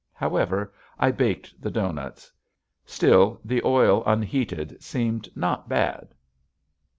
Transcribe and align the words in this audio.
However 0.13 0.73
I 0.97 1.11
baked 1.11 1.61
the 1.61 1.69
doughnuts. 1.69 2.31
Still, 2.87 3.39
the 3.45 3.61
oil 3.63 4.01
unheated 4.07 4.81
seemed 4.81 5.29
not 5.37 5.69
bad. 5.69 6.15